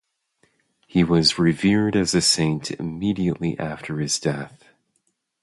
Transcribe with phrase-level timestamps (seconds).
[0.87, 4.63] He was revered as a saint immediately after his death.